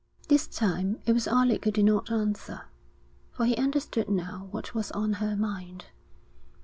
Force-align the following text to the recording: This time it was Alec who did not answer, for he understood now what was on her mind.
This 0.29 0.47
time 0.47 0.99
it 1.05 1.13
was 1.13 1.27
Alec 1.27 1.63
who 1.63 1.69
did 1.69 1.85
not 1.85 2.09
answer, 2.11 2.61
for 3.29 3.45
he 3.45 3.55
understood 3.55 4.09
now 4.09 4.47
what 4.49 4.73
was 4.73 4.89
on 4.93 5.13
her 5.13 5.35
mind. 5.35 5.85